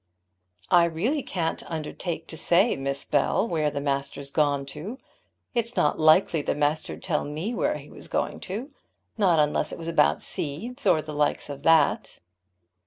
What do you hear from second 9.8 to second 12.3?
about seeds, or the likes of that."